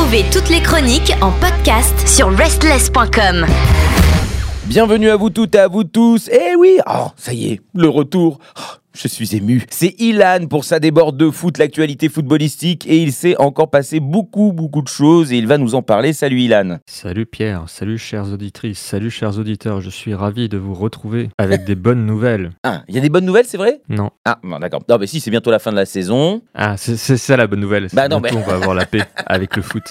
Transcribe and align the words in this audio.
Retrouvez 0.00 0.24
toutes 0.32 0.48
les 0.48 0.62
chroniques 0.62 1.12
en 1.20 1.30
podcast 1.30 2.08
sur 2.08 2.34
restless.com. 2.34 3.44
Bienvenue 4.64 5.10
à 5.10 5.16
vous 5.16 5.28
toutes 5.28 5.54
et 5.54 5.58
à 5.58 5.68
vous 5.68 5.84
tous. 5.84 6.30
Eh 6.32 6.56
oui, 6.56 6.78
oh, 6.88 7.08
ça 7.16 7.34
y 7.34 7.52
est, 7.52 7.60
le 7.74 7.90
retour. 7.90 8.38
Oh, 8.56 8.79
je 8.92 9.08
suis 9.08 9.36
ému. 9.36 9.64
C'est 9.70 9.94
Ilan 10.00 10.46
pour 10.48 10.64
sa 10.64 10.80
déborde 10.80 11.16
de 11.16 11.30
foot, 11.30 11.58
l'actualité 11.58 12.08
footballistique, 12.08 12.86
et 12.88 12.98
il 13.02 13.12
s'est 13.12 13.36
encore 13.38 13.70
passé 13.70 14.00
beaucoup, 14.00 14.52
beaucoup 14.52 14.82
de 14.82 14.88
choses, 14.88 15.32
et 15.32 15.38
il 15.38 15.46
va 15.46 15.58
nous 15.58 15.74
en 15.74 15.82
parler. 15.82 16.12
Salut 16.12 16.40
Ilan. 16.40 16.78
Salut 16.86 17.26
Pierre, 17.26 17.64
salut 17.68 17.98
chères 17.98 18.32
auditrices, 18.32 18.78
salut 18.78 19.10
chers 19.10 19.38
auditeurs, 19.38 19.80
je 19.80 19.90
suis 19.90 20.14
ravi 20.14 20.48
de 20.48 20.58
vous 20.58 20.74
retrouver 20.74 21.30
avec 21.38 21.64
des 21.64 21.74
bonnes 21.74 22.04
nouvelles. 22.06 22.50
Ah, 22.62 22.82
il 22.88 22.94
y 22.94 22.98
a 22.98 23.00
des 23.00 23.08
bonnes 23.08 23.24
nouvelles, 23.24 23.46
c'est 23.46 23.56
vrai? 23.56 23.80
Non. 23.88 24.10
Ah, 24.24 24.38
bon, 24.44 24.58
d'accord. 24.58 24.80
Non, 24.88 24.96
mais 24.98 25.06
si, 25.06 25.18
c'est 25.18 25.30
bientôt 25.30 25.50
la 25.50 25.58
fin 25.58 25.70
de 25.72 25.76
la 25.76 25.86
saison. 25.86 26.42
Ah, 26.54 26.76
c'est 26.76 26.96
ça 26.96 27.36
la 27.36 27.46
bonne 27.46 27.58
nouvelle. 27.60 27.88
Bah 27.92 28.06
non, 28.08 28.20
Bientôt, 28.20 28.36
mais- 28.38 28.44
on 28.44 28.46
va 28.46 28.54
avoir 28.54 28.74
la 28.74 28.86
paix 28.86 29.02
avec 29.26 29.56
le 29.56 29.62
foot. 29.62 29.82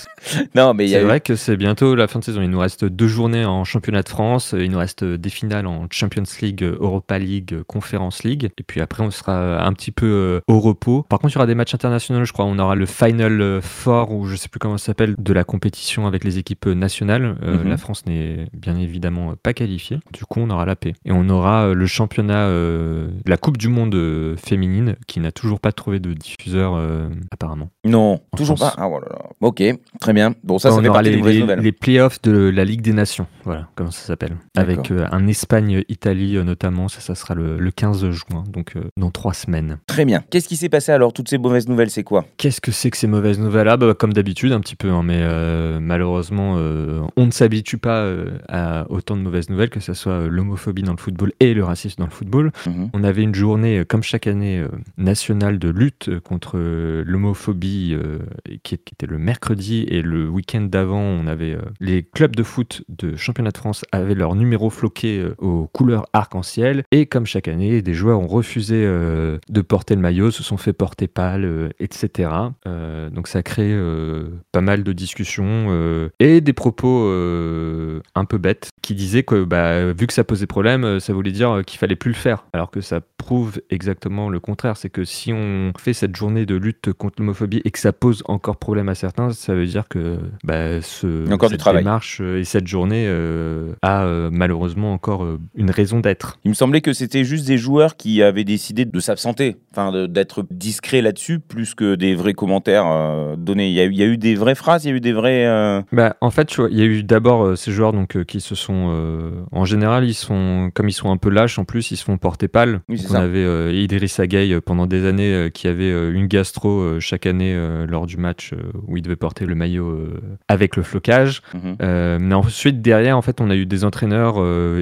Non, 0.55 0.73
mais 0.73 0.87
C'est 0.87 1.01
eu- 1.01 1.05
vrai 1.05 1.19
que 1.19 1.35
c'est 1.35 1.57
bientôt 1.57 1.95
la 1.95 2.07
fin 2.07 2.19
de 2.19 2.23
saison. 2.23 2.41
Il 2.41 2.49
nous 2.49 2.59
reste 2.59 2.85
deux 2.85 3.07
journées 3.07 3.43
en 3.45 3.63
championnat 3.65 4.03
de 4.03 4.09
France, 4.09 4.53
il 4.57 4.71
nous 4.71 4.77
reste 4.77 5.03
des 5.03 5.29
finales 5.29 5.67
en 5.67 5.87
Champions 5.91 6.23
League, 6.41 6.63
Europa 6.63 7.17
League, 7.19 7.61
Conference 7.67 8.23
League, 8.23 8.49
et 8.57 8.63
puis 8.63 8.79
après 8.81 8.88
on 8.99 9.11
sera 9.11 9.63
un 9.65 9.73
petit 9.73 9.91
peu 9.91 10.05
euh, 10.07 10.41
au 10.47 10.59
repos. 10.59 11.03
Par 11.09 11.19
contre, 11.19 11.33
il 11.33 11.35
y 11.35 11.37
aura 11.39 11.47
des 11.47 11.55
matchs 11.55 11.75
internationaux, 11.75 12.23
je 12.25 12.33
crois. 12.33 12.45
On 12.45 12.57
aura 12.59 12.75
le 12.75 12.85
Final 12.85 13.41
euh, 13.41 13.61
Four, 13.61 14.11
ou 14.11 14.25
je 14.25 14.35
sais 14.35 14.49
plus 14.49 14.59
comment 14.59 14.77
ça 14.77 14.87
s'appelle, 14.87 15.15
de 15.17 15.33
la 15.33 15.43
compétition 15.43 16.07
avec 16.07 16.23
les 16.23 16.37
équipes 16.37 16.65
nationales. 16.67 17.37
Euh, 17.43 17.57
Mhm. 17.59 17.69
La 17.69 17.77
France 17.77 18.05
n'est 18.05 18.47
bien 18.53 18.77
évidemment 18.77 19.33
pas 19.41 19.53
qualifiée. 19.53 19.99
Du 20.13 20.23
coup, 20.25 20.39
on 20.39 20.49
aura 20.49 20.65
la 20.65 20.75
paix. 20.75 20.93
Et 21.05 21.11
on 21.11 21.27
aura 21.29 21.65
euh, 21.67 21.73
le 21.73 21.85
championnat, 21.87 22.45
euh, 22.47 23.09
la 23.25 23.37
Coupe 23.37 23.57
du 23.57 23.67
Monde 23.67 23.95
euh, 23.95 24.35
féminine, 24.37 24.95
qui 25.07 25.19
n'a 25.19 25.31
toujours 25.31 25.59
pas 25.59 25.71
trouvé 25.71 25.99
de 25.99 26.13
diffuseur, 26.13 26.73
euh, 26.75 27.09
apparemment. 27.31 27.69
Non, 27.85 28.21
toujours 28.37 28.57
France. 28.57 28.75
pas. 28.75 28.81
Ah, 28.83 28.87
voilà. 28.87 29.07
Ok, 29.41 29.61
très 29.99 30.13
bien. 30.13 30.33
Bon, 30.43 30.57
ça, 30.57 30.69
ça 30.71 30.77
on 30.77 30.81
fait 30.81 30.87
aura 30.89 30.99
partie 30.99 31.11
les, 31.11 31.21
des 31.21 31.45
les, 31.45 31.55
les 31.57 31.71
playoffs 31.71 32.21
de 32.21 32.49
la 32.49 32.63
Ligue 32.65 32.81
des 32.81 32.93
Nations, 32.93 33.27
voilà, 33.43 33.67
comment 33.75 33.91
ça 33.91 34.05
s'appelle. 34.05 34.37
Avec 34.55 34.91
euh, 34.91 35.05
un 35.11 35.27
Espagne-Italie 35.27 36.37
euh, 36.37 36.43
notamment, 36.43 36.87
ça, 36.87 37.01
ça 37.01 37.15
sera 37.15 37.35
le, 37.35 37.57
le 37.59 37.71
15 37.71 38.09
juin, 38.11 38.43
donc 38.47 38.73
euh, 38.75 38.78
dans 38.97 39.11
trois 39.11 39.33
semaines. 39.33 39.77
Très 39.87 40.05
bien. 40.05 40.23
Qu'est-ce 40.29 40.47
qui 40.47 40.55
s'est 40.55 40.69
passé 40.69 40.91
alors 40.91 41.13
Toutes 41.13 41.29
ces 41.29 41.37
mauvaises 41.37 41.67
nouvelles, 41.67 41.89
c'est 41.89 42.03
quoi? 42.03 42.25
Qu'est-ce 42.37 42.61
que 42.61 42.71
c'est 42.71 42.89
que 42.89 42.97
ces 42.97 43.07
mauvaises 43.07 43.39
nouvelles? 43.39 43.67
Ah 43.67 43.77
bah, 43.77 43.93
comme 43.93 44.13
d'habitude 44.13 44.51
un 44.51 44.59
petit 44.59 44.75
peu, 44.75 44.89
hein, 44.89 45.03
mais 45.03 45.19
euh, 45.19 45.79
malheureusement 45.79 46.55
euh, 46.57 47.01
on 47.15 47.25
ne 47.25 47.31
s'habitue 47.31 47.77
pas 47.77 48.01
euh, 48.01 48.37
à 48.47 48.85
autant 48.89 49.15
de 49.15 49.21
mauvaises 49.21 49.49
nouvelles, 49.49 49.69
que 49.69 49.79
ce 49.79 49.93
soit 49.93 50.13
euh, 50.13 50.29
l'homophobie 50.29 50.83
dans 50.83 50.91
le 50.93 50.97
football 50.97 51.31
et 51.39 51.53
le 51.53 51.63
racisme 51.63 51.99
dans 51.99 52.05
le 52.05 52.11
football. 52.11 52.51
Mhm. 52.65 52.89
On 52.93 53.03
avait 53.03 53.23
une 53.23 53.35
journée, 53.35 53.79
euh, 53.79 53.85
comme 53.85 54.03
chaque 54.03 54.27
année, 54.27 54.59
euh, 54.59 54.67
nationale 54.97 55.59
de 55.59 55.69
lutte 55.69 56.09
euh, 56.09 56.19
contre 56.19 56.53
euh, 56.55 57.03
l'homophobie, 57.05 57.93
euh, 57.93 58.19
qui, 58.63 58.75
était 58.75 59.05
le 59.05 59.17
mercredi, 59.17 59.85
et 59.89 60.01
le 60.01 60.29
week-end 60.29 60.61
d'avant, 60.61 61.01
on 61.01 61.27
avait 61.27 61.53
euh, 61.53 61.61
les 61.79 62.03
clubs 62.03 62.35
de 62.35 62.43
foot 62.43 62.83
de 62.89 63.15
championnat 63.15 63.51
de 63.51 63.57
France 63.57 63.85
avaient 63.91 64.15
leur 64.15 64.35
numéro 64.35 64.69
floqué 64.69 65.19
euh, 65.19 65.35
aux 65.37 65.67
couleurs 65.67 66.05
arc-en-ciel, 66.13 66.83
et 66.91 67.05
comme 67.05 67.25
chaque 67.25 67.47
année, 67.47 67.81
des 67.81 67.93
joueurs 67.93 68.19
ont 68.19 68.27
refusé 68.27 68.68
euh, 68.75 69.37
de 69.49 69.61
porter 69.61 69.95
le 69.95 70.01
maillot, 70.01 70.31
se 70.31 70.43
sont 70.43 70.57
fait 70.57 70.73
porter 70.73 71.07
pâle, 71.07 71.45
euh, 71.45 71.69
etc. 71.79 72.29
Euh, 72.67 73.09
donc 73.09 73.27
ça 73.27 73.41
euh, 73.59 74.27
pas 74.51 74.61
mal 74.61 74.83
de 74.83 74.93
discussions 74.93 76.09
et 76.19 76.41
des 76.41 76.53
propos 76.53 77.09
un 77.09 78.25
peu 78.25 78.37
bêtes 78.37 78.69
qui 78.81 78.95
disaient 78.95 79.23
que 79.23 79.43
bah, 79.43 79.91
vu 79.91 80.07
que 80.07 80.13
ça 80.13 80.23
posait 80.23 80.47
problème, 80.47 80.99
ça 80.99 81.13
voulait 81.13 81.31
dire 81.31 81.61
qu'il 81.65 81.79
fallait 81.79 81.95
plus 81.95 82.11
le 82.11 82.15
faire. 82.15 82.45
Alors 82.53 82.71
que 82.71 82.81
ça 82.81 83.01
prouve 83.17 83.61
exactement 83.69 84.29
le 84.29 84.39
contraire. 84.39 84.77
C'est 84.77 84.89
que 84.89 85.03
si 85.03 85.33
on 85.33 85.73
fait 85.77 85.93
cette 85.93 86.15
journée 86.15 86.45
de 86.45 86.55
lutte 86.55 86.93
contre 86.93 87.15
l'homophobie 87.19 87.61
et 87.65 87.71
que 87.71 87.79
ça 87.79 87.91
pose 87.91 88.23
encore 88.25 88.57
problème 88.57 88.89
à 88.89 88.95
certains, 88.95 89.31
ça 89.31 89.53
veut 89.53 89.65
dire 89.65 89.87
que 89.87 90.17
bah, 90.43 90.81
ce, 90.81 91.31
encore 91.31 91.49
du 91.49 91.53
cette 91.53 91.59
travail. 91.59 91.83
démarche 91.83 92.21
et 92.21 92.43
cette 92.43 92.67
journée 92.67 93.05
euh, 93.07 93.73
a 93.81 94.03
euh, 94.03 94.29
malheureusement 94.31 94.93
encore 94.93 95.23
euh, 95.23 95.39
une 95.55 95.71
raison 95.71 95.99
d'être. 95.99 96.39
Il 96.43 96.49
me 96.49 96.55
semblait 96.55 96.81
que 96.81 96.93
c'était 96.93 97.23
juste 97.23 97.45
des 97.45 97.57
joueurs 97.57 97.97
qui 97.97 98.21
avaient 98.21 98.43
décidé 98.59 98.83
de 98.83 98.99
s'absenter, 98.99 99.55
enfin 99.71 100.07
d'être 100.09 100.45
discrets 100.51 101.01
là-dessus, 101.01 101.39
plus 101.39 101.75
que 101.75 101.95
des 101.95 102.13
vrais 102.13 102.33
commentaires 102.33 102.83
euh, 102.87 103.37
donnés. 103.37 103.69
Il 103.69 103.73
y, 103.73 103.79
a, 103.79 103.85
eu- 103.85 103.91
il 103.91 103.97
y 103.97 104.03
a 104.03 104.05
eu 104.05 104.17
des 104.17 104.35
vraies 104.35 104.53
phrases, 104.53 104.83
il 104.83 104.89
y 104.89 104.91
a 104.91 104.95
eu 104.97 104.99
des 104.99 105.13
vrais. 105.13 105.45
euh, 105.45 105.81
Bah, 105.93 106.17
en 106.19 106.29
fait, 106.29 106.53
vois, 106.57 106.69
il 106.69 106.77
y 106.77 106.81
a 106.81 106.85
eu 106.85 107.01
d'abord 107.03 107.45
euh, 107.45 107.55
ces 107.55 107.71
joueurs 107.71 107.93
donc 107.93 108.21
qui 108.25 108.41
se 108.41 108.53
sont, 108.55 109.45
en 109.53 109.63
général, 109.63 110.03
ils 110.03 110.13
sont 110.13 110.71
comme 110.73 110.89
ils 110.89 110.93
sont 110.93 111.09
un 111.09 111.15
peu 111.15 111.29
lâches. 111.29 111.57
En 111.57 111.63
plus, 111.63 111.91
ils 111.91 111.95
se 111.97 112.03
font 112.03 112.17
porter 112.17 112.49
pâle. 112.49 112.81
Oui, 112.89 113.01
on 113.05 113.13
ça. 113.13 113.21
avait 113.21 113.73
Idriss 113.81 114.19
euh, 114.19 114.59
pendant 114.59 114.85
des 114.87 115.05
années 115.05 115.49
qui 115.53 115.69
avait 115.69 115.91
une 116.11 116.27
gastro 116.27 116.99
chaque 116.99 117.25
année 117.27 117.55
lors 117.87 118.07
du 118.07 118.17
match 118.17 118.53
où 118.87 118.97
il 118.97 119.01
devait 119.03 119.15
porter 119.15 119.45
le 119.45 119.55
maillot 119.55 120.05
avec 120.49 120.75
le 120.75 120.83
flocage. 120.83 121.41
mhm. 121.53 121.77
Mais 122.19 122.35
ensuite, 122.35 122.81
derrière, 122.81 123.17
en 123.17 123.21
fait, 123.21 123.39
on 123.39 123.49
a 123.49 123.55
eu 123.55 123.65
des 123.65 123.85
entraîneurs 123.85 124.35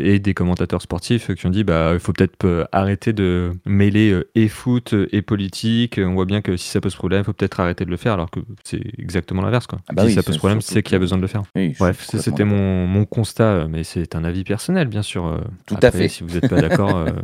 et 0.03 0.17
des 0.17 0.33
commentateurs 0.33 0.81
sportifs 0.81 1.33
qui 1.35 1.45
ont 1.45 1.51
dit 1.51 1.63
bah, 1.63 1.91
il 1.93 1.99
faut 1.99 2.13
peut-être 2.13 2.67
arrêter 2.71 3.13
de 3.13 3.51
mêler 3.67 4.11
euh, 4.11 4.29
et 4.35 4.47
foot 4.47 4.93
euh, 4.93 5.07
et 5.11 5.21
politique. 5.21 5.99
On 6.03 6.13
voit 6.13 6.25
bien 6.25 6.41
que 6.41 6.57
si 6.57 6.69
ça 6.69 6.81
pose 6.81 6.95
problème, 6.95 7.21
il 7.21 7.25
faut 7.25 7.33
peut-être 7.33 7.59
arrêter 7.59 7.85
de 7.85 7.89
le 7.89 7.97
faire, 7.97 8.13
alors 8.13 8.29
que 8.31 8.39
c'est 8.63 8.81
exactement 8.97 9.41
l'inverse. 9.41 9.67
Quoi. 9.67 9.79
Ah 9.87 9.93
bah 9.93 10.03
si 10.03 10.09
oui, 10.09 10.13
ça 10.13 10.23
pose 10.23 10.37
problème, 10.37 10.61
c'est 10.61 10.83
qu'il 10.83 10.93
y 10.93 10.95
a 10.95 10.99
besoin 10.99 11.17
de 11.17 11.23
le 11.23 11.27
faire. 11.27 11.43
Oui, 11.55 11.73
Bref, 11.79 12.05
c'était 12.11 12.45
mon, 12.45 12.87
mon 12.87 13.05
constat, 13.05 13.43
euh, 13.43 13.67
mais 13.69 13.83
c'est 13.83 14.15
un 14.15 14.23
avis 14.23 14.43
personnel, 14.43 14.87
bien 14.87 15.01
sûr. 15.01 15.25
euh. 15.25 15.37
Tout 15.65 15.77
à 15.81 15.91
fait. 15.91 16.07
Si 16.07 16.23
vous 16.23 16.33
n'êtes 16.33 16.49
pas 16.49 16.61
d'accord, 16.61 16.95
euh, 16.97 17.09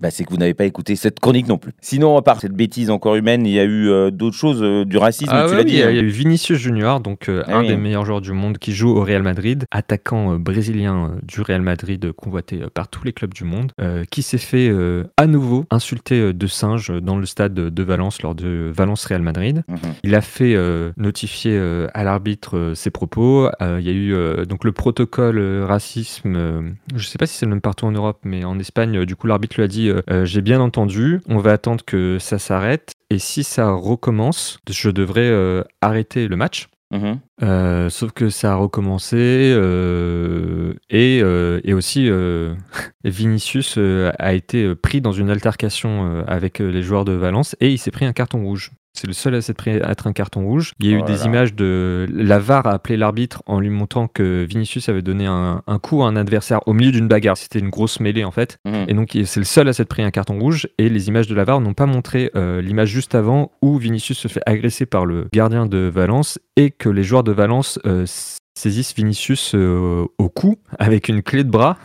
Bah, 0.00 0.10
c'est 0.10 0.24
que 0.24 0.30
vous 0.30 0.36
n'avez 0.36 0.54
pas 0.54 0.64
écouté 0.64 0.96
cette 0.96 1.20
chronique 1.20 1.46
non 1.46 1.56
plus. 1.56 1.72
Sinon, 1.80 2.16
à 2.16 2.22
part 2.22 2.40
cette 2.40 2.52
bêtise 2.52 2.90
encore 2.90 3.14
humaine, 3.14 3.46
il 3.46 3.52
y 3.52 3.60
a 3.60 3.64
eu 3.64 3.88
euh, 3.88 4.10
d'autres 4.10 4.36
choses, 4.36 4.60
euh, 4.60 4.84
du 4.84 4.98
racisme, 4.98 5.30
Ah 5.32 5.44
tu 5.46 5.50
ouais, 5.50 5.56
l'as 5.58 5.62
oui, 5.62 5.66
dit. 5.66 5.72
il 5.74 5.78
y 5.78 5.82
a 5.82 5.86
hein. 5.86 5.90
il 5.90 5.96
y 5.96 6.00
a 6.00 6.02
eu 6.02 6.08
Vinicius 6.08 6.58
Junior, 6.58 7.00
donc 7.00 7.28
euh, 7.28 7.42
Ah 7.46 7.58
un 7.58 7.62
des 7.62 7.76
meilleurs 7.76 8.04
joueurs 8.04 8.20
du 8.20 8.32
monde 8.32 8.58
qui 8.58 8.72
joue 8.72 8.90
au 8.90 9.02
Real 9.04 9.22
Madrid, 9.22 9.64
attaquant 9.70 10.34
euh, 10.34 10.38
brésilien 10.38 11.10
euh, 11.12 11.20
du 11.22 11.40
Real 11.40 11.62
Madrid 11.62 12.04
euh, 12.04 12.12
convoité 12.12 12.60
euh, 12.62 12.66
par 12.74 12.88
tous 12.88 13.04
les 13.04 13.12
clubs 13.12 13.32
du 13.32 13.44
monde, 13.44 13.70
euh, 13.80 14.04
qui 14.10 14.22
s'est 14.22 14.36
fait 14.36 14.68
euh, 14.68 15.04
à 15.16 15.26
nouveau 15.26 15.64
insulter 15.70 15.83
euh, 16.12 16.32
de 16.32 16.46
singe 16.46 16.90
euh, 16.90 17.00
dans 17.00 17.16
le 17.16 17.26
stade 17.26 17.54
de 17.54 17.82
Valence 17.82 18.22
lors 18.22 18.34
de 18.34 18.70
Valence 18.74 19.04
Real 19.06 19.22
Madrid. 19.22 19.62
Mhm. 19.68 19.78
Il 20.02 20.14
a 20.14 20.20
fait 20.20 20.54
euh, 20.54 20.92
notifier 20.96 21.52
euh, 21.54 21.88
à 21.94 22.04
l'arbitre 22.04 22.72
ses 22.74 22.90
propos. 22.90 23.48
Il 23.60 23.80
y 23.80 23.88
a 23.88 23.92
eu 23.92 24.46
donc 24.46 24.64
le 24.64 24.72
protocole 24.72 25.40
racisme. 25.62 26.74
je 26.94 27.06
sais 27.06 27.18
pas 27.18 27.26
si 27.26 27.36
c'est 27.36 27.46
le 27.46 27.50
même 27.50 27.60
partout 27.60 27.86
en 27.86 27.92
Europe, 27.92 28.20
mais 28.24 28.44
en 28.44 28.58
Espagne, 28.58 29.04
du 29.04 29.16
coup, 29.16 29.26
l'arbitre 29.26 29.56
lui 29.56 29.64
a 29.64 29.68
dit 29.68 29.90
J'ai 30.24 30.40
bien 30.40 30.60
entendu. 30.60 31.20
On 31.28 31.38
va 31.38 31.52
attendre 31.52 31.84
que 31.84 32.18
ça 32.18 32.38
s'arrête. 32.38 32.92
Et 33.10 33.18
si 33.18 33.44
ça 33.44 33.72
recommence, 33.72 34.58
je 34.70 34.90
devrais 34.90 35.64
arrêter 35.80 36.28
le 36.28 36.36
match. 36.36 36.68
Mhm. 36.94 37.18
Euh, 37.42 37.90
sauf 37.90 38.12
que 38.12 38.30
ça 38.30 38.52
a 38.52 38.54
recommencé 38.54 39.16
euh, 39.16 40.63
et, 40.94 41.20
euh, 41.22 41.60
et 41.64 41.74
aussi 41.74 42.08
euh, 42.08 42.54
Vinicius 43.04 43.74
euh, 43.78 44.12
a 44.18 44.32
été 44.32 44.74
pris 44.76 45.00
dans 45.00 45.12
une 45.12 45.28
altercation 45.28 46.24
avec 46.26 46.60
les 46.60 46.82
joueurs 46.82 47.04
de 47.04 47.12
Valence 47.12 47.56
et 47.60 47.70
il 47.70 47.78
s'est 47.78 47.90
pris 47.90 48.04
un 48.06 48.12
carton 48.12 48.42
rouge. 48.42 48.70
C'est 48.96 49.08
le 49.08 49.12
seul 49.12 49.34
à 49.34 49.42
s'être 49.42 49.66
être 49.66 50.06
un 50.06 50.12
carton 50.12 50.44
rouge. 50.44 50.72
Il 50.78 50.86
y 50.86 50.94
a 50.94 50.94
Oh 50.94 50.98
eu 50.98 51.00
là 51.00 51.06
des 51.06 51.16
là. 51.18 51.24
images 51.24 51.54
de 51.54 52.06
la 52.14 52.38
VAR 52.38 52.64
a 52.68 52.70
appelé 52.70 52.96
l'arbitre 52.96 53.42
en 53.46 53.58
lui 53.58 53.68
montrant 53.68 54.06
que 54.06 54.46
Vinicius 54.48 54.88
avait 54.88 55.02
donné 55.02 55.26
un, 55.26 55.62
un 55.66 55.78
coup 55.80 56.04
à 56.04 56.06
un 56.06 56.14
adversaire 56.14 56.60
au 56.68 56.74
milieu 56.74 56.92
d'une 56.92 57.08
bagarre. 57.08 57.36
C'était 57.36 57.58
une 57.58 57.70
grosse 57.70 57.98
mêlée 57.98 58.22
en 58.22 58.30
fait. 58.30 58.58
Mhm. 58.64 58.84
Et 58.86 58.94
donc 58.94 59.18
c'est 59.24 59.40
le 59.40 59.44
seul 59.44 59.66
à 59.66 59.72
s'être 59.72 59.88
pris 59.88 60.04
un 60.04 60.12
carton 60.12 60.38
rouge 60.38 60.68
et 60.78 60.88
les 60.88 61.08
images 61.08 61.26
de 61.26 61.34
la 61.34 61.42
VAR 61.42 61.60
n'ont 61.60 61.74
pas 61.74 61.86
montré 61.86 62.30
euh, 62.36 62.62
l'image 62.62 62.90
juste 62.90 63.16
avant 63.16 63.50
où 63.62 63.78
Vinicius 63.78 64.16
se 64.18 64.28
fait 64.28 64.42
agresser 64.46 64.86
par 64.86 65.06
le 65.06 65.26
gardien 65.32 65.66
de 65.66 65.90
Valence 65.92 66.38
et 66.54 66.70
que 66.70 66.88
les 66.88 67.02
joueurs 67.02 67.24
de 67.24 67.32
Valence 67.32 67.80
euh, 67.86 68.04
saisissent 68.54 68.94
Vinicius 68.94 69.54
euh, 69.54 70.06
au 70.18 70.28
cou 70.28 70.56
avec 70.78 71.08
une 71.08 71.22
clé 71.22 71.44
de 71.44 71.50
bras 71.50 71.78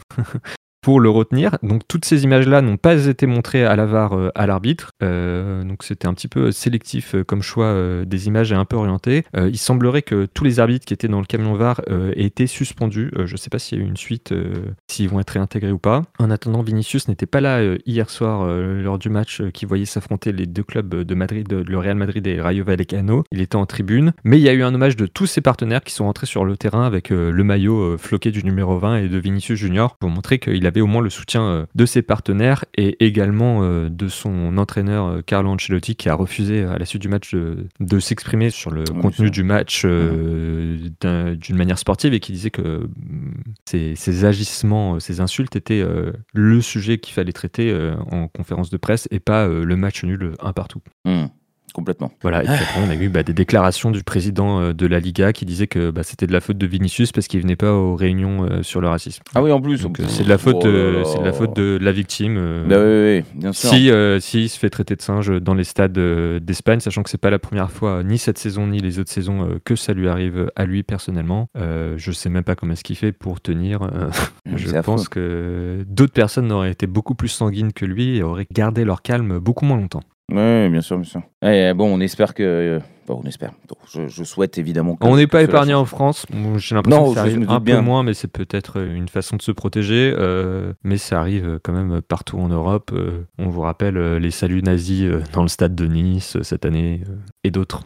pour 0.90 1.00
le 1.00 1.12
retenir. 1.12 1.56
Donc 1.62 1.84
toutes 1.88 2.04
ces 2.04 2.24
images-là 2.24 2.64
n'ont 2.64 2.78
pas 2.78 3.06
été 3.06 3.28
montrées 3.28 3.64
à 3.64 3.76
la 3.76 3.86
VAR 3.86 4.14
euh, 4.14 4.32
à 4.34 4.48
l'arbitre. 4.48 4.90
Euh, 5.04 5.64
donc 5.64 5.84
c'était 5.84 6.08
un 6.08 6.16
petit 6.16 6.28
peu 6.28 6.52
sélectif 6.52 7.14
euh, 7.14 7.24
comme 7.24 7.44
choix 7.44 7.66
euh, 7.66 8.06
des 8.06 8.26
images 8.26 8.52
et 8.52 8.56
un 8.56 8.66
peu 8.66 8.76
orienté. 8.76 9.24
Euh, 9.38 9.50
il 9.50 9.60
semblerait 9.60 10.02
que 10.02 10.26
tous 10.26 10.44
les 10.44 10.60
arbitres 10.60 10.88
qui 10.88 10.96
étaient 10.96 11.08
dans 11.08 11.20
le 11.20 11.28
camion 11.28 11.54
VAR 11.54 11.82
euh, 11.92 12.12
aient 12.16 12.24
été 12.24 12.48
suspendus. 12.48 13.12
Euh, 13.16 13.28
je 13.28 13.34
ne 13.34 13.38
sais 13.38 13.52
pas 13.52 13.60
s'il 13.60 13.78
y 13.78 13.82
a 13.82 13.86
eu 13.86 13.88
une 13.88 13.98
suite, 13.98 14.32
euh, 14.32 14.52
s'ils 14.88 15.10
vont 15.10 15.20
être 15.20 15.30
réintégrés 15.30 15.72
ou 15.72 15.78
pas. 15.78 16.02
En 16.18 16.32
attendant, 16.32 16.64
Vinicius 16.64 17.08
n'était 17.08 17.28
pas 17.28 17.40
là 17.40 17.60
euh, 17.60 17.78
hier 17.86 18.10
soir 18.10 18.42
euh, 18.42 18.82
lors 18.82 18.98
du 18.98 19.10
match 19.10 19.42
euh, 19.42 19.52
qui 19.52 19.68
voyait 19.68 19.86
s'affronter 19.86 20.32
les 20.32 20.48
deux 20.48 20.64
clubs 20.64 20.90
de 20.90 21.14
Madrid, 21.14 21.54
euh, 21.54 21.64
le 21.68 21.78
Real 21.78 21.98
Madrid 21.98 22.26
et 22.26 22.42
Rayo 22.42 22.64
Vallecano. 22.64 23.26
Il 23.32 23.42
était 23.42 23.58
en 23.58 23.68
tribune, 23.68 24.14
mais 24.24 24.40
il 24.40 24.42
y 24.42 24.50
a 24.50 24.54
eu 24.54 24.64
un 24.64 24.74
hommage 24.74 24.96
de 24.96 25.06
tous 25.06 25.28
ses 25.28 25.42
partenaires 25.42 25.84
qui 25.84 25.94
sont 25.94 26.06
rentrés 26.06 26.26
sur 26.26 26.46
le 26.46 26.58
terrain 26.58 26.88
avec 26.88 27.12
euh, 27.12 27.30
le 27.30 27.44
maillot 27.44 27.80
euh, 27.80 27.98
floqué 28.00 28.32
du 28.32 28.44
numéro 28.44 28.80
20 28.80 28.98
et 28.98 29.08
de 29.08 29.20
Vinicius 29.20 29.60
Junior 29.60 29.96
pour 29.98 30.10
montrer 30.10 30.40
qu'il 30.40 30.66
avait 30.66 30.79
au 30.82 30.88
moins 30.88 31.02
le 31.02 31.10
soutien 31.10 31.44
euh, 31.44 31.66
de 31.76 31.86
ses 31.86 32.02
partenaires 32.02 32.66
et 32.76 33.04
également 33.06 33.64
euh, 33.64 33.90
de 33.90 34.08
son 34.08 34.58
entraîneur 34.58 35.06
euh, 35.08 35.22
Carlo 35.22 35.50
Ancelotti 35.52 35.96
qui 35.96 36.10
a 36.10 36.14
refusé 36.16 36.64
à 36.64 36.78
la 36.78 36.86
suite 36.86 37.02
du 37.02 37.08
match 37.10 37.34
de, 37.34 37.68
de 37.80 38.00
s'exprimer 38.00 38.50
sur 38.50 38.72
le 38.72 38.84
Oui, 38.94 39.02
contenu 39.02 39.28
ça. 39.28 39.32
du 39.32 39.44
match 39.44 39.84
euh, 39.86 40.78
d'un- 41.02 41.36
d'une 41.36 41.56
manière 41.58 41.78
sportive 41.80 42.14
et 42.14 42.20
qui 42.20 42.32
disait 42.32 42.52
que 42.52 42.62
mm, 42.88 43.34
ces, 43.66 43.96
ces 43.96 44.26
agissements, 44.26 45.00
ces 45.00 45.20
insultes 45.22 45.56
étaient 45.56 45.82
euh, 45.82 46.12
le 46.34 46.62
sujet 46.62 46.98
qu'il 46.98 47.14
fallait 47.14 47.32
traiter 47.34 47.72
euh, 47.72 47.96
en 48.12 48.28
conférence 48.28 48.70
de 48.70 48.78
presse 48.78 49.08
et 49.12 49.20
pas 49.20 49.48
le 49.48 49.76
match 49.76 50.04
nul 50.04 50.34
un 50.42 50.54
partout. 50.54 50.82
Hmm. 51.06 51.26
Complètement. 51.74 52.12
Voilà, 52.22 52.44
et 52.44 52.46
puis 52.46 52.54
après, 52.54 52.82
on 52.86 52.90
a 52.90 52.96
eu 52.96 53.10
bah, 53.10 53.24
des 53.24 53.34
déclarations 53.34 53.92
du 53.92 54.04
président 54.04 54.62
euh, 54.62 54.74
de 54.74 54.86
la 54.86 55.00
Liga 55.00 55.34
qui 55.34 55.46
disait 55.46 55.68
que 55.68 55.92
bah, 55.92 56.04
c'était 56.04 56.28
de 56.28 56.34
la 56.34 56.42
faute 56.42 56.58
de 56.58 56.66
Vinicius 56.66 57.12
parce 57.12 57.28
qu'il 57.28 57.42
venait 57.42 57.56
pas 57.56 57.74
aux 57.74 57.96
réunions 57.96 58.46
euh, 58.46 58.64
sur 58.64 58.82
le 58.82 58.88
racisme. 58.88 59.24
Ah 59.36 59.42
oui, 59.42 59.52
en 59.52 59.62
plus. 59.62 59.86
Euh, 59.86 59.90
c'est 60.08 60.24
de 60.24 60.30
la 60.30 60.38
faute, 60.38 60.66
Oh 60.66 61.04
c'est 61.06 61.20
de 61.20 61.26
la 61.26 61.34
faute 61.34 61.56
de 61.56 61.78
la 61.82 61.92
victime. 61.92 62.36
Bah 62.68 62.78
oui, 62.80 63.18
oui, 63.18 63.24
bien 63.36 63.52
sûr. 63.52 63.70
si, 63.70 63.92
si 64.20 64.44
il 64.44 64.50
se 64.50 64.60
fait 64.60 64.70
traiter 64.70 64.96
de 64.96 65.02
singe 65.02 65.30
dans 65.42 65.54
les 65.54 65.64
stades 65.64 65.98
d'Espagne, 66.40 66.80
sachant 66.80 67.04
que 67.04 67.10
c'est 67.10 67.18
pas 67.18 67.30
la 67.30 67.40
première 67.40 67.72
fois, 67.72 68.04
ni 68.04 68.18
cette 68.18 68.38
saison 68.38 68.68
ni 68.68 68.80
les 68.80 69.00
autres 69.00 69.12
saisons, 69.12 69.60
que 69.64 69.76
ça 69.76 69.94
lui 69.94 70.08
arrive 70.08 70.52
à 70.56 70.66
lui 70.66 70.84
personnellement. 70.84 71.48
Je 71.56 72.12
sais 72.12 72.30
même 72.30 72.44
pas 72.44 72.56
comment 72.56 72.74
est-ce 72.74 72.84
qu'il 72.84 72.96
fait 72.96 73.12
pour 73.12 73.42
tenir. 73.42 73.90
je 74.46 74.68
affreux. 74.68 74.82
pense 74.82 75.10
que 75.10 75.84
d'autres 75.88 76.14
personnes 76.14 76.52
auraient 76.52 76.72
été 76.72 76.88
beaucoup 76.88 77.16
plus 77.16 77.30
sanguines 77.30 77.74
que 77.74 77.86
lui 77.86 78.18
et 78.18 78.24
auraient 78.24 78.48
gardé 78.52 78.84
leur 78.86 79.02
calme 79.02 79.40
beaucoup 79.40 79.66
moins 79.66 79.78
longtemps. 79.78 80.02
Oui, 80.32 80.70
bien 80.70 80.82
sûr, 80.82 80.98
bien 80.98 81.10
sûr. 81.10 81.22
Eh, 81.42 81.74
bon, 81.74 81.96
on 81.96 82.00
espère 82.02 82.34
que. 82.34 82.44
euh, 82.44 82.80
Bon, 83.08 83.22
on 83.24 83.28
espère. 83.28 83.54
Je, 83.92 84.08
je 84.08 84.24
souhaite 84.24 84.60
évidemment 84.60 84.96
que. 84.96 85.04
On 85.08 85.16
n'est 85.18 85.26
pas 85.26 85.42
épargné 85.42 85.74
en 85.74 85.86
France. 85.86 86.28
J'ai 86.58 86.76
l'impression 86.76 87.02
Non, 87.06 87.10
que 87.10 87.16
ça 87.16 87.22
arrive 87.22 87.50
un 87.50 87.60
peu 87.60 87.80
moins, 87.82 88.04
mais 88.04 88.14
c'est 88.14 88.28
peut-être 88.28 88.80
une 88.80 89.08
façon 89.08 89.36
de 89.36 89.42
se 89.42 89.52
protéger. 89.52 90.14
euh, 90.16 90.74
mais 90.84 90.98
ça 91.00 91.20
arrive 91.20 91.48
euh, 91.48 91.60
quand 91.64 91.74
même 91.74 92.02
partout 92.04 92.38
en 92.38 92.50
Europe. 92.50 92.92
euh, 92.94 93.24
on 93.40 93.50
vous 93.50 93.62
rappelle 93.62 93.98
euh, 93.98 94.20
les 94.20 94.30
saluts 94.30 94.62
nazis 94.62 95.06
euh, 95.06 95.24
dans 95.34 95.42
le 95.42 95.48
stade 95.48 95.74
de 95.74 95.88
Nice 95.88 96.36
euh, 96.36 96.44
cette 96.44 96.66
année 96.66 97.02
euh, 97.10 97.14
et 97.44 97.50
d'autres. 97.50 97.82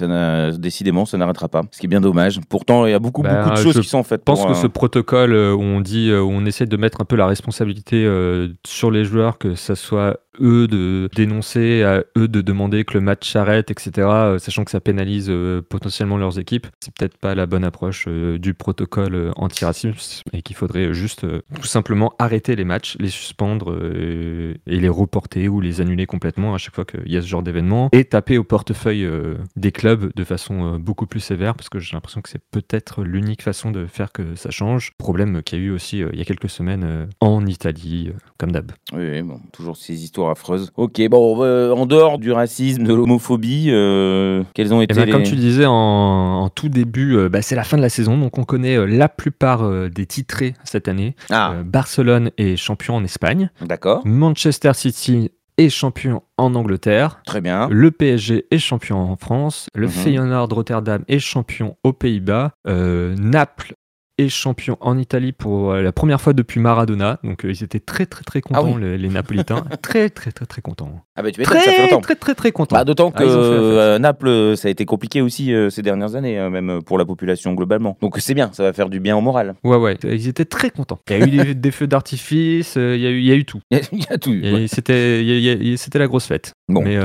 N'a- 0.00 0.50
décidément, 0.52 1.06
ça 1.06 1.16
n'arrêtera 1.16 1.48
pas. 1.48 1.62
Ce 1.70 1.78
qui 1.80 1.86
est 1.86 1.88
bien 1.88 2.02
dommage. 2.02 2.38
Pourtant, 2.50 2.84
il 2.84 2.90
y 2.90 2.94
a 2.94 2.98
beaucoup, 2.98 3.22
Bah, 3.22 3.44
beaucoup 3.44 3.56
de 3.56 3.62
choses 3.62 3.80
qui 3.80 3.88
sont 3.88 4.02
faites. 4.02 4.20
Je 4.20 4.24
pense 4.24 4.44
que 4.44 4.50
euh, 4.50 4.54
ce 4.54 4.66
protocole 4.66 5.32
euh, 5.32 5.54
où 5.54 5.62
on 5.62 5.80
dit, 5.80 6.10
euh, 6.10 6.20
où 6.20 6.28
on 6.30 6.44
essaie 6.44 6.66
de 6.66 6.76
mettre 6.76 7.00
un 7.00 7.04
peu 7.06 7.16
la 7.16 7.26
responsabilité 7.26 8.04
euh, 8.04 8.48
sur 8.66 8.90
les 8.90 9.04
joueurs, 9.06 9.38
que 9.38 9.54
ça 9.54 9.76
soit 9.76 10.18
eux 10.40 10.66
de 10.66 11.08
dénoncer, 11.14 11.82
à 11.84 12.04
eux 12.18 12.28
de 12.28 12.40
demander 12.42 12.71
que 12.80 12.94
le 12.94 13.00
match 13.00 13.30
s'arrête, 13.30 13.70
etc., 13.70 13.90
euh, 13.98 14.38
sachant 14.38 14.64
que 14.64 14.70
ça 14.70 14.80
pénalise 14.80 15.26
euh, 15.28 15.62
potentiellement 15.62 16.16
leurs 16.16 16.38
équipes, 16.38 16.66
c'est 16.80 16.92
peut-être 16.94 17.16
pas 17.16 17.34
la 17.34 17.46
bonne 17.46 17.64
approche 17.64 18.06
euh, 18.08 18.38
du 18.38 18.54
protocole 18.54 19.32
anti-racisme 19.36 20.22
et 20.32 20.42
qu'il 20.42 20.56
faudrait 20.56 20.94
juste 20.94 21.26
tout 21.54 21.66
simplement 21.66 22.14
arrêter 22.18 22.56
les 22.56 22.64
matchs, 22.64 22.96
les 22.98 23.08
suspendre 23.08 23.76
et 23.84 24.56
les 24.66 24.88
reporter 24.88 25.48
ou 25.48 25.60
les 25.60 25.80
annuler 25.80 26.06
complètement 26.06 26.54
à 26.54 26.58
chaque 26.58 26.74
fois 26.74 26.84
qu'il 26.84 27.10
y 27.10 27.16
a 27.16 27.22
ce 27.22 27.26
genre 27.26 27.42
d'événement 27.42 27.88
et 27.92 28.04
taper 28.04 28.38
au 28.38 28.44
portefeuille 28.44 29.08
des 29.56 29.72
clubs 29.72 30.12
de 30.14 30.24
façon 30.24 30.78
beaucoup 30.78 31.06
plus 31.06 31.20
sévère 31.20 31.54
parce 31.54 31.68
que 31.68 31.78
j'ai 31.78 31.94
l'impression 31.94 32.20
que 32.22 32.28
c'est 32.28 32.42
peut-être 32.50 33.02
l'unique 33.02 33.42
façon 33.42 33.70
de 33.70 33.86
faire 33.86 34.12
que 34.12 34.34
ça 34.34 34.50
change. 34.50 34.92
Problème 34.98 35.42
qu'il 35.42 35.58
y 35.58 35.62
a 35.62 35.64
eu 35.64 35.70
aussi 35.70 35.98
il 35.98 36.18
y 36.18 36.22
a 36.22 36.24
quelques 36.24 36.50
semaines 36.50 37.08
en 37.20 37.44
Italie, 37.46 38.12
comme 38.38 38.52
d'hab. 38.52 38.72
Oui, 38.92 39.22
bon, 39.22 39.40
toujours 39.52 39.76
ces 39.76 40.02
histoires 40.04 40.30
affreuses. 40.30 40.70
Ok, 40.76 41.00
bon, 41.08 41.42
en 41.42 41.86
dehors 41.86 42.18
du 42.18 42.32
racisme, 42.32 42.61
de 42.70 42.94
l'homophobie, 42.94 43.66
euh, 43.70 44.42
quelles 44.54 44.72
ont 44.72 44.80
Et 44.80 44.84
été 44.84 44.94
ben, 44.94 45.04
les... 45.06 45.12
Comme 45.12 45.22
tu 45.22 45.36
disais 45.36 45.66
en, 45.66 45.72
en 45.72 46.48
tout 46.48 46.68
début, 46.68 47.16
euh, 47.16 47.28
bah, 47.28 47.42
c'est 47.42 47.54
la 47.56 47.64
fin 47.64 47.76
de 47.76 47.82
la 47.82 47.88
saison, 47.88 48.16
donc 48.18 48.38
on 48.38 48.44
connaît 48.44 48.76
euh, 48.76 48.86
la 48.86 49.08
plupart 49.08 49.62
euh, 49.64 49.88
des 49.88 50.06
titrés 50.06 50.54
cette 50.64 50.88
année. 50.88 51.14
Ah, 51.30 51.54
Barcelone 51.64 52.30
est 52.38 52.56
champion 52.56 52.96
en 52.96 53.04
Espagne, 53.04 53.50
d'accord, 53.60 54.02
Manchester 54.06 54.72
City 54.74 55.30
est 55.58 55.68
champion 55.68 56.22
en 56.38 56.54
Angleterre, 56.54 57.20
très 57.26 57.40
bien. 57.42 57.68
Le 57.70 57.90
PSG 57.90 58.46
est 58.50 58.58
champion 58.58 58.98
en 58.98 59.16
France. 59.16 59.66
Le 59.74 59.86
Mhm. 59.86 59.92
Feyenoord 59.92 60.48
Rotterdam 60.52 61.04
est 61.08 61.18
champion 61.18 61.76
aux 61.84 61.92
Pays-Bas. 61.92 62.52
Naples 62.66 63.74
est 64.18 64.28
champion 64.28 64.76
en 64.80 64.98
Italie 64.98 65.32
pour 65.32 65.72
la 65.74 65.90
première 65.92 66.20
fois 66.20 66.32
depuis 66.32 66.60
Maradona. 66.60 67.18
Donc 67.24 67.44
euh, 67.44 67.50
ils 67.50 67.62
étaient 67.64 67.80
très 67.80 68.04
très 68.06 68.22
très 68.24 68.40
contents, 68.40 68.60
Ah 68.66 68.76
oui. 68.76 68.80
les, 68.82 68.98
les 68.98 69.08
Napolitains. 69.08 69.64
très 69.82 70.10
très 70.10 70.32
très 70.32 70.46
très 70.46 70.60
contents. 70.62 71.02
Ah 71.14 71.22
bah 71.22 71.30
tu 71.30 71.40
m'étonnes, 71.40 71.58
ça 71.58 71.64
fait 71.64 71.72
Très 71.72 71.82
longtemps. 71.82 72.00
très 72.00 72.14
très 72.14 72.34
très 72.34 72.52
contents. 72.52 72.74
Bah, 72.76 72.84
D'autant 72.84 73.10
que 73.10 73.22
Ah, 73.22 73.26
fête. 73.26 73.28
euh, 73.32 73.98
Naples, 73.98 74.28
euh, 74.28 74.56
ça 74.56 74.68
a 74.68 74.70
été 74.70 74.86
compliqué 74.86 75.20
aussi 75.20 75.52
euh, 75.52 75.68
ces 75.68 75.82
dernières 75.82 76.14
années, 76.14 76.38
euh, 76.38 76.48
même 76.48 76.80
pour 76.82 76.96
la 76.96 77.04
population 77.04 77.52
globalement. 77.52 77.98
Donc 78.00 78.16
c'est 78.18 78.32
bien, 78.34 78.50
ça 78.54 78.62
va 78.62 78.72
faire 78.72 78.88
du 78.88 78.98
bien 78.98 79.14
au 79.16 79.20
moral. 79.20 79.54
Ouais 79.62 79.76
ouais, 79.76 79.96
ils 80.04 80.28
étaient 80.28 80.46
très 80.46 80.70
contents. 80.70 80.98
Il 81.10 81.18
y 81.18 81.22
a 81.22 81.26
eu 81.26 81.30
des, 81.30 81.54
des 81.54 81.70
feux 81.70 81.86
d'artifice, 81.86 82.76
il 82.76 82.96
y, 82.96 83.06
a 83.06 83.10
eu- 83.10 83.18
il 83.18 83.24
y 83.26 83.32
a 83.32 83.34
eu 83.34 83.44
tout. 83.44 83.60
Il 83.70 84.00
y 84.00 84.06
a 84.10 84.16
tout. 84.16 84.30
Ouais. 84.30 84.66
C'était 84.68 85.98
la 85.98 86.06
grosse 86.06 86.26
fête. 86.26 86.52
Bon, 86.68 86.82
Mais 86.82 86.96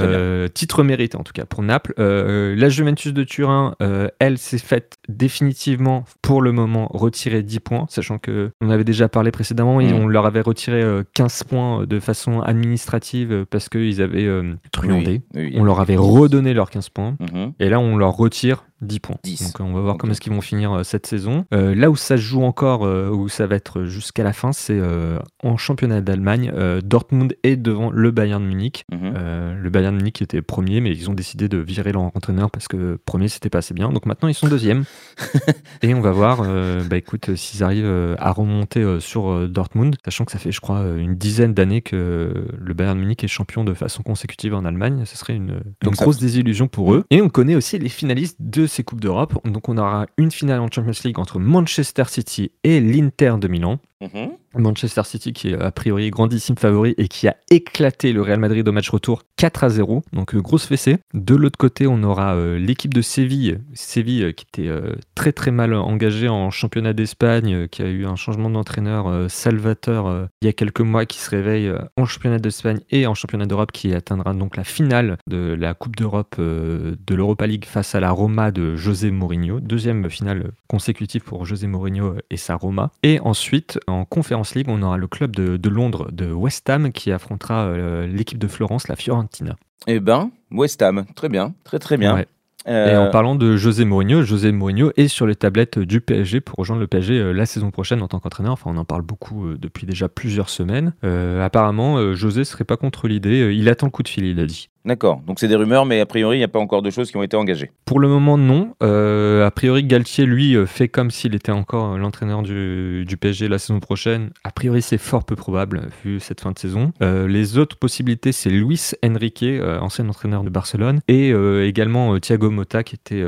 titre 0.53 0.83
mérité 0.83 1.17
en 1.17 1.23
tout 1.23 1.33
cas 1.33 1.45
pour 1.45 1.61
Naples. 1.61 1.93
La 1.97 2.69
Juventus 2.69 3.13
de 3.13 3.23
Turin, 3.23 3.75
elle 4.19 4.37
s'est 4.37 4.57
faite 4.57 4.93
définitivement 5.09 6.05
pour 6.21 6.41
le 6.41 6.51
moment 6.53 6.87
retirer 6.93 7.43
10 7.43 7.59
points, 7.59 7.85
sachant 7.89 8.17
que 8.17 8.51
on 8.61 8.69
avait 8.69 8.83
déjà 8.85 9.09
parlé 9.09 9.31
précédemment 9.31 9.81
et 9.81 9.87
Mm. 9.91 9.95
on 9.95 10.07
leur 10.07 10.25
avait 10.25 10.41
retiré 10.41 10.81
euh, 10.81 11.03
15 11.13 11.43
points 11.43 11.85
de 11.85 11.99
façon 11.99 12.41
administrative 12.41 13.45
parce 13.49 13.69
qu'ils 13.69 13.96
avaient 14.01 14.25
euh, 14.25 14.55
truandé. 14.71 15.21
Oui, 15.33 15.51
oui, 15.51 15.55
On 15.55 15.63
leur 15.63 15.79
avait 15.79 15.97
redonné 15.97 16.53
leurs 16.53 16.69
15 16.69 16.89
points. 16.89 17.15
Mhm. 17.19 17.53
Et 17.59 17.69
là, 17.69 17.79
on 17.79 17.97
leur 17.97 18.15
retire 18.15 18.65
10 18.81 18.99
points. 18.99 19.17
10. 19.23 19.53
Donc, 19.53 19.67
on 19.67 19.73
va 19.73 19.81
voir 19.81 19.97
comment 19.97 20.11
est-ce 20.13 20.21
qu'ils 20.21 20.33
vont 20.33 20.41
finir 20.41 20.71
euh, 20.71 20.83
cette 20.83 21.05
saison. 21.07 21.45
Euh, 21.53 21.73
là 21.75 21.89
où 21.89 21.95
ça 21.95 22.17
se 22.17 22.21
joue 22.21 22.43
encore, 22.43 22.85
euh, 22.85 23.09
où 23.09 23.27
ça 23.29 23.47
va 23.47 23.55
être 23.55 23.85
jusqu'à 23.85 24.23
la 24.23 24.33
fin, 24.33 24.51
c'est 24.51 24.77
euh, 24.79 25.19
en 25.43 25.57
championnat 25.57 26.01
d'Allemagne. 26.01 26.51
Dortmund 26.83 27.35
est 27.43 27.55
devant 27.55 27.89
le 27.91 28.11
Bayern 28.11 28.41
de 28.43 28.47
Munich. 28.47 28.85
Mhm. 28.91 29.13
Le 29.61 29.69
Bayern 29.69 29.93
de 29.95 29.99
Munich 29.99 30.21
était 30.21 30.41
premier, 30.41 30.81
mais 30.81 30.91
ils 30.91 31.09
ont 31.09 31.13
décidé 31.13 31.47
de 31.49 31.57
virer 31.57 31.91
leur 31.91 32.03
entraîneur 32.03 32.51
parce 32.51 32.67
que 32.67 32.97
premier, 33.05 33.27
c'était 33.27 33.49
pas 33.49 33.59
assez 33.59 33.73
bien. 33.73 33.91
Donc 33.91 34.05
maintenant, 34.05 34.27
ils 34.27 34.33
sont 34.33 34.47
deuxième. 34.47 34.83
Et 35.81 35.93
on 35.93 36.01
va 36.01 36.11
voir, 36.11 36.43
bah 36.89 36.97
écoute, 36.97 37.35
s'ils 37.35 37.63
arrivent 37.63 38.15
à 38.19 38.31
remonter 38.31 38.99
sur 38.99 39.47
Dortmund, 39.49 39.95
sachant 40.05 40.25
que 40.25 40.31
ça 40.31 40.39
fait, 40.39 40.51
je 40.51 40.61
crois, 40.61 40.85
une 40.97 41.15
dizaine 41.15 41.53
d'années 41.53 41.81
que 41.81 42.47
le 42.57 42.73
Bayern 42.73 42.95
de 42.97 43.01
Munich 43.01 43.23
est 43.23 43.27
champion 43.27 43.63
de 43.63 43.73
façon 43.73 44.03
consécutive 44.03 44.53
en 44.53 44.65
Allemagne. 44.65 45.03
Ce 45.05 45.17
serait 45.17 45.33
une, 45.35 45.59
ça- 45.83 45.89
grosse 46.03 46.19
désillusion 46.19 46.67
pour 46.67 46.93
eux. 46.93 47.05
Et 47.09 47.21
on 47.21 47.29
connaît 47.29 47.55
aussi 47.55 47.77
les 47.79 47.89
finalistes 47.89 48.37
de 48.39 48.66
ces 48.67 48.83
Coupes 48.83 49.01
d'Europe. 49.01 49.33
Donc 49.45 49.69
on 49.69 49.77
aura 49.77 50.05
une 50.17 50.31
finale 50.31 50.59
en 50.59 50.69
Champions 50.71 50.91
League 51.03 51.19
entre 51.19 51.39
Manchester 51.39 52.03
City 52.07 52.51
et 52.63 52.79
l'Inter 52.79 53.35
de 53.39 53.47
Milan. 53.47 53.79
Mhm. 54.01 54.37
Manchester 54.55 55.01
City 55.05 55.33
qui 55.33 55.49
est 55.49 55.59
a 55.59 55.71
priori 55.71 56.09
grandissime 56.09 56.57
favori 56.57 56.93
et 56.97 57.07
qui 57.07 57.27
a 57.27 57.35
éclaté 57.49 58.13
le 58.13 58.21
Real 58.21 58.39
Madrid 58.39 58.67
au 58.67 58.71
match 58.71 58.89
retour 58.89 59.23
4 59.37 59.63
à 59.63 59.69
0. 59.69 60.03
Donc 60.13 60.35
euh, 60.35 60.41
grosse 60.41 60.65
fessée. 60.65 60.97
De 61.13 61.35
l'autre 61.35 61.57
côté, 61.57 61.87
on 61.87 62.03
aura 62.03 62.35
euh, 62.35 62.57
l'équipe 62.57 62.93
de 62.93 63.01
Séville, 63.01 63.59
Séville 63.73 64.23
euh, 64.23 64.31
qui 64.31 64.45
était 64.45 64.71
très 65.15 65.31
très 65.31 65.51
mal 65.51 65.73
engagée 65.73 66.27
en 66.27 66.51
championnat 66.51 66.93
d'Espagne, 66.93 67.67
qui 67.67 67.81
a 67.81 67.87
eu 67.87 68.05
un 68.05 68.15
changement 68.15 68.49
d'entraîneur 68.49 69.29
Salvateur 69.29 70.27
il 70.41 70.45
y 70.45 70.49
a 70.49 70.53
quelques 70.53 70.81
mois, 70.81 71.05
qui 71.05 71.19
se 71.19 71.29
réveille 71.29 71.71
en 71.95 72.05
championnat 72.05 72.39
d'Espagne 72.39 72.79
et 72.89 73.07
en 73.07 73.13
championnat 73.13 73.45
d'Europe, 73.45 73.71
qui 73.71 73.93
atteindra 73.93 74.33
donc 74.33 74.57
la 74.57 74.63
finale 74.63 75.17
de 75.27 75.55
la 75.57 75.73
Coupe 75.73 75.95
d'Europe 75.95 76.35
de 76.37 77.15
l'Europa 77.15 77.47
League 77.47 77.65
face 77.65 77.95
à 77.95 77.99
la 77.99 78.11
Roma 78.11 78.51
de 78.51 78.75
José 78.75 79.11
Mourinho. 79.11 79.59
Deuxième 79.59 80.09
finale 80.09 80.51
consécutive 80.67 81.23
pour 81.23 81.45
José 81.45 81.67
Mourinho 81.67 82.15
et 82.29 82.37
sa 82.37 82.55
Roma. 82.55 82.91
Et 83.03 83.19
ensuite, 83.19 83.79
en 83.87 84.05
Conference 84.05 84.53
League, 84.55 84.67
on 84.69 84.81
aura 84.81 84.97
le 84.97 85.07
club 85.07 85.35
de, 85.35 85.57
de 85.57 85.69
Londres 85.69 86.09
de 86.11 86.31
West 86.31 86.69
Ham 86.69 86.91
qui 86.91 87.11
affrontera 87.11 87.65
euh, 87.65 88.05
l'équipe 88.07 88.37
de 88.37 88.47
Florence, 88.47 88.87
la 88.87 88.95
Fiorentina. 88.95 89.55
Eh 89.87 89.99
ben, 89.99 90.31
West 90.51 90.81
Ham, 90.81 91.05
très 91.15 91.29
bien, 91.29 91.53
très 91.63 91.79
très 91.79 91.97
bien. 91.97 92.15
Ouais. 92.15 92.27
Et 92.65 92.69
Euh, 92.69 93.07
en 93.07 93.11
parlant 93.11 93.35
de 93.35 93.55
José 93.55 93.85
Mourinho, 93.85 94.23
José 94.23 94.51
Mourinho 94.51 94.91
est 94.97 95.07
sur 95.07 95.25
les 95.25 95.35
tablettes 95.35 95.79
du 95.79 96.01
PSG 96.01 96.41
pour 96.41 96.57
rejoindre 96.57 96.81
le 96.81 96.87
PSG 96.87 97.13
euh, 97.17 97.31
la 97.31 97.45
saison 97.45 97.71
prochaine 97.71 98.01
en 98.01 98.09
tant 98.09 98.19
qu'entraîneur. 98.19 98.51
Enfin, 98.51 98.69
on 98.73 98.77
en 98.77 98.83
parle 98.83 99.03
beaucoup 99.03 99.47
euh, 99.47 99.57
depuis 99.57 99.85
déjà 99.87 100.09
plusieurs 100.09 100.49
semaines. 100.49 100.93
Euh, 101.05 101.41
apparemment, 101.45 101.97
euh, 101.97 102.13
José 102.13 102.43
serait 102.43 102.65
pas 102.65 102.75
contre 102.75 103.07
l'idée. 103.07 103.41
Euh, 103.41 103.53
Il 103.53 103.69
attend 103.69 103.87
le 103.87 103.91
coup 103.91 104.03
de 104.03 104.09
fil, 104.09 104.25
il 104.25 104.37
a 104.41 104.45
dit. 104.45 104.69
D'accord, 104.87 105.21
donc 105.27 105.37
c'est 105.37 105.49
des 105.49 105.57
rumeurs, 105.57 105.85
mais 105.85 105.99
a 105.99 106.05
priori, 106.05 106.37
il 106.37 106.39
n'y 106.39 106.45
a 106.45 106.47
pas 106.47 106.59
encore 106.59 106.81
de 106.81 106.89
choses 106.89 107.11
qui 107.11 107.17
ont 107.17 107.23
été 107.23 107.35
engagées. 107.35 107.71
Pour 107.83 107.99
le 107.99 108.07
moment, 108.07 108.37
non. 108.37 108.73
Euh, 108.81 109.45
a 109.45 109.51
priori, 109.51 109.83
Galtier, 109.83 110.25
lui, 110.25 110.55
euh, 110.55 110.65
fait 110.65 110.87
comme 110.87 111.11
s'il 111.11 111.35
était 111.35 111.51
encore 111.51 111.95
euh, 111.95 111.97
l'entraîneur 111.97 112.41
du, 112.41 113.03
du 113.05 113.17
PSG 113.17 113.49
la 113.49 113.59
saison 113.59 113.81
prochaine. 113.81 114.29
A 114.45 114.51
priori, 114.51 114.81
c'est 114.81 114.97
fort 114.97 115.25
peu 115.25 115.35
probable, 115.35 115.89
vu 116.05 116.21
cette 116.21 116.39
fin 116.39 116.53
de 116.53 116.57
saison. 116.57 116.93
Les 117.01 117.57
autres 117.57 117.75
possibilités, 117.75 118.31
c'est 118.31 118.49
Luis 118.49 118.91
Enrique, 119.03 119.43
ancien 119.81 120.07
entraîneur 120.07 120.45
de 120.45 120.49
Barcelone, 120.49 121.01
et 121.09 121.31
également 121.65 122.17
Thiago 122.19 122.49
Motta, 122.49 122.83
qui 122.83 122.95
était 122.95 123.23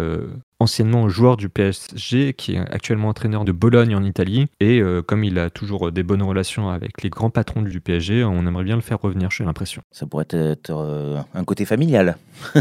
anciennement 0.60 1.08
joueur 1.10 1.38
du 1.38 1.48
PSG, 1.50 2.34
qui 2.34 2.56
est 2.56 2.58
actuellement 2.58 3.08
entraîneur 3.10 3.46
de 3.46 3.51
Bologne 3.51 3.96
en 3.96 4.04
Italie. 4.04 4.48
Et 4.60 4.80
euh, 4.82 5.01
comme 5.01 5.24
il 5.24 5.39
a 5.39 5.50
toujours 5.50 5.88
euh, 5.88 5.92
des 5.92 6.04
bonnes 6.04 6.22
relations 6.22 6.70
avec 6.70 7.01
les 7.01 7.10
grands 7.10 7.30
patrons 7.30 7.62
du 7.62 7.80
PSG, 7.80 8.24
on 8.25 8.46
aimerait 8.46 8.66
bien 8.66 8.75
le 8.75 8.82
faire 8.82 9.00
revenir, 9.01 9.32
j'ai 9.32 9.46
l'impression. 9.46 9.82
Ça 9.92 10.06
pourrait 10.06 10.25
être 10.32 10.70
euh, 10.72 11.20
un 11.34 11.44
côté 11.44 11.66
familial. 11.66 12.18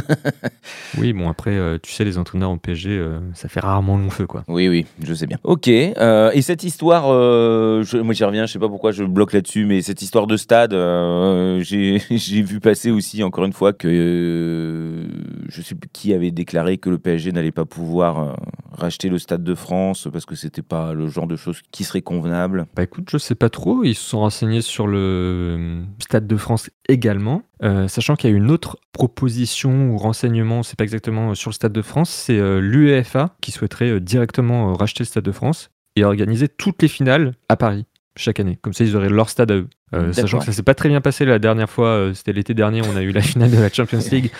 Oui, 0.99 1.12
bon, 1.12 1.28
après, 1.28 1.52
euh, 1.52 1.78
tu 1.81 1.93
sais, 1.93 2.05
les 2.05 2.19
entraîneurs 2.19 2.50
au 2.50 2.57
PSG, 2.57 3.00
ça 3.35 3.49
fait 3.49 3.61
rarement 3.61 3.97
long 3.97 4.11
feu, 4.11 4.26
quoi. 4.26 4.43
Oui, 4.49 4.69
oui, 4.69 4.87
je 5.02 5.12
sais 5.14 5.26
bien. 5.26 5.38
Ok, 5.45 5.69
et 5.69 6.43
cette 6.43 6.64
histoire, 6.64 7.05
je- 7.09 7.99
moi 8.00 8.14
j'y 8.14 8.25
reviens, 8.25 8.47
je 8.47 8.52
sais 8.52 8.59
pas 8.59 8.69
pourquoi 8.69 8.90
je 8.90 9.05
bloque 9.05 9.33
là-dessus, 9.33 9.64
mais 9.67 9.83
cette 9.83 10.02
histoire 10.02 10.26
de 10.26 10.37
stade, 10.37 10.73
j'ai 11.62 12.43
vu 12.43 12.59
passer 12.61 12.90
aussi 12.90 13.23
encore 13.23 13.45
une 13.45 13.52
fois 13.52 13.73
que 13.73 15.07
je 15.49 15.62
sais 15.62 15.75
plus 15.75 15.88
qui 15.93 16.12
avait 16.14 16.31
déclaré 16.31 16.78
que 16.78 16.90
le 16.90 16.99
PSG 16.99 17.33
n'allait 17.33 17.52
pas 17.52 17.64
pouvoir 17.64 17.88
euh, 17.97 18.33
racheter 18.73 19.09
le 19.09 19.18
Stade 19.18 19.42
de 19.42 19.54
France 19.54 20.09
parce 20.12 20.25
que 20.25 20.35
c'était 20.35 20.62
pas 20.62 20.92
le 20.92 21.09
genre 21.09 21.26
de 21.26 21.37
choses 21.37 21.61
qui 21.73 21.85
serait 21.85 22.02
convenable 22.02 22.66
Bah 22.75 22.83
écoute, 22.83 23.09
je 23.11 23.18
sais 23.18 23.35
pas 23.35 23.50
trop. 23.50 23.85
Ils 23.85 23.95
se 23.95 24.04
sont 24.04 24.21
renseignés 24.21 24.62
sur 24.62 24.87
le 24.87 24.99
euh, 24.99 25.83
Stade 25.99 26.26
de 26.26 26.37
France 26.37 26.71
également, 26.88 27.42
euh, 27.62 27.88
sachant 27.88 28.16
qu'il 28.16 28.30
y 28.30 28.33
a 28.33 28.37
une 28.37 28.50
autre 28.50 28.78
proposition 28.92 29.90
ou 29.90 29.99
renseignement, 29.99 30.62
c'est 30.62 30.76
pas 30.76 30.85
exactement 30.85 31.35
sur 31.35 31.50
le 31.50 31.54
Stade 31.54 31.73
de 31.73 31.83
France, 31.83 32.11
c'est 32.11 32.38
euh, 32.38 32.61
l'UEFA 32.61 33.37
qui 33.40 33.52
souhaiterait 33.52 33.90
euh, 33.90 34.00
directement 34.00 34.73
racheter 34.75 35.04
le 35.04 35.07
Stade 35.07 35.25
de 35.25 35.33
France 35.33 35.71
et 35.97 36.04
organiser 36.04 36.49
toutes 36.49 36.83
les 36.83 36.88
finales 36.88 37.33
à 37.49 37.57
Paris 37.57 37.87
chaque 38.18 38.40
année. 38.40 38.59
Comme 38.61 38.73
ça, 38.73 38.85
ils 38.85 38.97
auraient 38.97 39.09
leur 39.09 39.30
stade 39.30 39.50
à 39.50 39.54
eux. 39.54 39.68
Euh, 39.95 40.12
sachant 40.12 40.40
que 40.40 40.45
ça 40.45 40.52
s'est 40.52 40.62
pas 40.62 40.75
très 40.75 40.88
bien 40.88 41.00
passé 41.00 41.25
la 41.25 41.38
dernière 41.38 41.71
fois, 41.71 41.88
euh, 41.88 42.14
c'était 42.14 42.33
l'été 42.33 42.52
dernier, 42.52 42.83
on 42.83 42.97
a 42.97 43.02
eu 43.02 43.12
la 43.12 43.23
finale 43.23 43.50
de 43.50 43.57
la 43.57 43.71
Champions 43.73 44.00
League. 44.11 44.30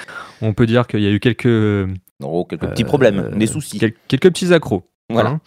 On 0.43 0.53
peut 0.53 0.67
dire 0.67 0.87
qu'il 0.87 1.01
y 1.01 1.07
a 1.07 1.11
eu 1.11 1.21
quelques, 1.21 1.89
euh, 2.23 2.27
Oh, 2.27 2.45
quelques 2.45 2.67
petits 2.69 2.85
problèmes, 2.85 3.31
des 3.37 3.47
soucis. 3.47 3.79
quel- 3.79 3.95
quelques 4.09 4.29
petits 4.31 4.53
accros. 4.53 4.85
Voilà. 5.11 5.31
Hein. 5.31 5.41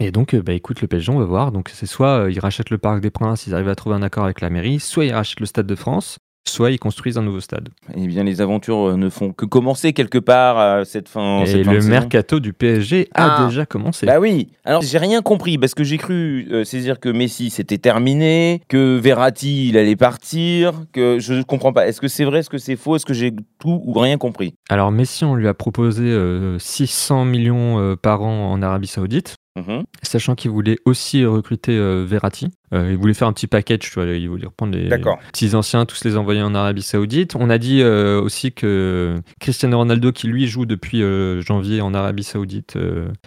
Et 0.00 0.10
donc, 0.10 0.34
euh, 0.34 0.42
bah, 0.42 0.52
écoute, 0.52 0.80
le 0.82 0.88
PSG, 0.88 1.10
on 1.12 1.18
va 1.18 1.24
voir. 1.24 1.52
Donc, 1.52 1.70
c'est 1.72 1.86
soit 1.86 2.24
euh, 2.24 2.30
ils 2.30 2.40
rachètent 2.40 2.70
le 2.70 2.78
Parc 2.78 3.00
des 3.00 3.10
Princes, 3.10 3.46
ils 3.46 3.54
arrivent 3.54 3.68
à 3.68 3.74
trouver 3.74 3.96
un 3.96 4.02
accord 4.02 4.24
avec 4.24 4.40
la 4.40 4.50
mairie, 4.50 4.78
soit 4.80 5.04
ils 5.06 5.12
rachètent 5.12 5.40
le 5.40 5.46
Stade 5.46 5.66
de 5.66 5.74
France, 5.74 6.18
soit 6.48 6.70
ils 6.70 6.78
construisent 6.78 7.18
un 7.18 7.22
nouveau 7.22 7.40
stade. 7.40 7.68
Eh 7.96 8.06
bien, 8.06 8.24
les 8.24 8.40
aventures 8.40 8.90
euh, 8.90 8.96
ne 8.96 9.08
font 9.08 9.32
que 9.32 9.44
commencer 9.44 9.92
quelque 9.92 10.18
part 10.18 10.58
à 10.58 10.84
cette 10.84 11.08
fin. 11.08 11.42
Et 11.42 11.46
cette 11.46 11.64
fin 11.64 11.72
le 11.72 11.82
mercato 11.82 12.40
du 12.40 12.52
PSG 12.52 13.08
a 13.14 13.42
Ah. 13.42 13.46
déjà 13.48 13.66
commencé. 13.66 14.06
Bah 14.06 14.18
oui. 14.20 14.48
Alors 14.64 14.82
j'ai 14.82 14.98
rien 14.98 15.22
compris 15.22 15.58
parce 15.58 15.74
que 15.74 15.84
j'ai 15.84 15.98
cru 15.98 16.46
euh, 16.50 16.64
saisir 16.64 17.00
que 17.00 17.08
Messi 17.08 17.50
c'était 17.50 17.78
terminé, 17.78 18.62
que 18.68 18.96
Verratti 18.98 19.68
il 19.68 19.76
allait 19.78 19.96
partir, 19.96 20.72
que 20.92 21.18
je 21.18 21.42
comprends 21.42 21.72
pas. 21.72 21.86
Est-ce 21.88 22.00
que 22.00 22.08
c'est 22.08 22.24
vrai, 22.24 22.40
est-ce 22.40 22.50
que 22.50 22.58
c'est 22.58 22.76
faux, 22.76 22.96
est-ce 22.96 23.06
que 23.06 23.14
j'ai 23.14 23.32
tout 23.58 23.82
ou 23.84 23.92
rien 23.98 24.18
compris? 24.18 24.54
Alors, 24.68 24.90
Messi, 24.92 25.24
on 25.24 25.34
lui 25.34 25.48
a 25.48 25.54
proposé 25.54 26.04
euh, 26.04 26.58
600 26.58 27.24
millions 27.24 27.78
euh, 27.80 27.96
par 27.96 28.22
an 28.22 28.52
en 28.52 28.62
Arabie 28.62 28.86
Saoudite. 28.86 29.34
Mhm. 29.56 29.84
Sachant 30.02 30.34
qu'il 30.34 30.50
voulait 30.50 30.78
aussi 30.84 31.24
recruter 31.24 31.72
euh, 31.76 32.04
Verratti. 32.06 32.48
Euh, 32.74 32.90
il 32.90 32.96
voulait 32.98 33.14
faire 33.14 33.28
un 33.28 33.32
petit 33.32 33.46
package, 33.46 33.78
tu 33.78 33.92
vois, 33.94 34.04
il 34.06 34.28
voulait 34.28 34.46
reprendre 34.46 34.76
les 34.76 34.88
petits 35.30 35.54
anciens, 35.54 35.86
tous 35.86 36.04
les 36.04 36.16
envoyer 36.16 36.42
en 36.42 36.52
Arabie 36.54 36.82
Saoudite. 36.82 37.36
On 37.36 37.48
a 37.48 37.58
dit 37.58 37.80
euh, 37.80 38.20
aussi 38.20 38.52
que 38.52 39.14
Cristiano 39.40 39.78
Ronaldo, 39.78 40.10
qui 40.10 40.26
lui 40.26 40.48
joue 40.48 40.66
depuis 40.66 41.00
euh, 41.02 41.40
janvier 41.40 41.80
en 41.80 41.94
Arabie 41.94 42.24
Saoudite, 42.24 42.76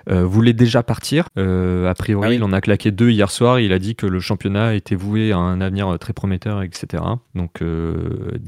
voulait 0.07 0.53
déjà 0.53 0.83
partir. 0.83 1.25
A 1.38 1.93
priori, 1.98 2.25
Ah 2.25 2.29
oui. 2.29 2.36
il 2.36 2.43
en 2.43 2.51
a 2.53 2.62
claqué 2.62 2.91
deux 2.91 3.09
hier 3.09 3.31
soir. 3.31 3.59
Il 3.59 3.71
a 3.74 3.79
dit 3.79 3.95
que 3.95 4.05
le 4.05 4.19
championnat 4.19 4.75
était 4.75 4.95
voué 4.95 5.31
à 5.31 5.38
un 5.38 5.62
avenir 5.62 5.98
très 6.00 6.13
prometteur, 6.13 6.62
etc. 6.62 7.01
Donc, 7.33 7.63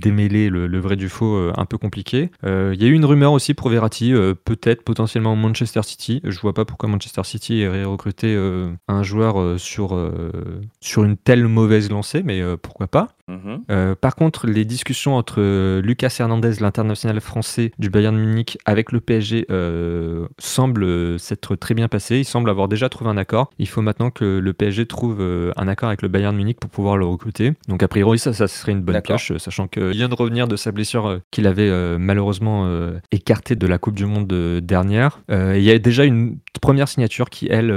démêler 0.03 0.49
le, 0.49 0.67
le 0.67 0.79
vrai 0.79 0.95
du 0.97 1.09
faux, 1.09 1.51
un 1.55 1.65
peu 1.65 1.77
compliqué. 1.77 2.29
Il 2.43 2.81
y 2.81 2.85
a 2.85 2.87
eu 2.87 2.93
une 2.93 3.05
rumeur 3.05 3.31
aussi 3.31 3.53
pour 3.53 3.69
Verratti, 3.69 4.13
peut-être 4.45 4.83
potentiellement 4.83 5.35
Manchester 5.35 5.81
City. 5.83 6.21
Je 6.25 6.39
vois 6.39 6.53
pas 6.53 6.65
pourquoi 6.65 6.89
Manchester 6.89 7.23
City 7.23 7.65
recruter 7.85 8.35
euh, 8.35 8.71
un 8.87 9.03
joueur 9.03 9.39
euh, 9.39 9.57
sur, 9.57 9.95
euh, 9.95 10.31
sur 10.79 11.03
une 11.03 11.17
telle 11.17 11.47
mauvaise 11.47 11.89
lancée, 11.89 12.23
mais 12.23 12.41
pourquoi 12.57 12.87
pas. 12.87 13.09
Mhm. 13.27 13.63
Euh, 13.69 13.95
par 13.95 14.15
contre, 14.15 14.47
les 14.47 14.65
discussions 14.65 15.15
entre 15.15 15.35
euh, 15.39 15.81
Lucas 15.81 16.15
Hernandez, 16.19 16.53
l'international 16.59 17.19
français 17.21 17.71
du 17.79 17.89
Bayern 17.89 18.15
Munich, 18.17 18.57
avec 18.65 18.91
le 18.91 18.99
PSG 18.99 19.45
euh, 19.49 20.27
semblent 20.37 21.19
s'être 21.19 21.55
très 21.55 21.73
bien 21.73 21.87
passées. 21.87 22.19
Il 22.19 22.25
semble 22.25 22.49
avoir 22.49 22.67
déjà 22.67 22.89
trouvé 22.89 23.09
un 23.09 23.17
accord. 23.17 23.49
Il 23.59 23.67
faut 23.67 23.81
maintenant 23.81 24.11
que 24.11 24.39
le 24.39 24.53
PSG 24.53 24.85
trouve 24.85 25.21
un 25.55 25.67
accord 25.67 25.89
avec 25.89 26.01
le 26.01 26.07
Bayern 26.07 26.35
Munich 26.35 26.59
pour 26.59 26.69
pouvoir 26.69 26.97
le 26.97 27.05
recruter. 27.05 27.53
Donc, 27.67 27.83
a 27.83 27.87
priori, 27.87 28.19
ça, 28.19 28.33
ça 28.33 28.47
serait 28.47 28.71
une 28.71 28.81
bonne 28.81 29.01
pioche, 29.01 29.35
sachant 29.37 29.67
qu'il 29.67 29.91
vient 29.91 30.09
de 30.09 30.15
revenir 30.15 30.47
de 30.47 30.55
sa 30.55 30.71
blessure 30.71 31.19
qu'il 31.31 31.47
avait 31.47 31.69
euh, 31.69 31.97
malheureusement 31.99 32.69
écartée 33.11 33.55
de 33.55 33.67
la 33.67 33.77
Coupe 33.77 33.95
du 33.95 34.05
Monde 34.05 34.27
dernière. 34.61 35.21
Il 35.29 35.61
y 35.61 35.71
a 35.71 35.79
déjà 35.79 36.05
une 36.05 36.37
première 36.61 36.87
signature 36.87 37.29
qui, 37.29 37.47
elle, 37.49 37.71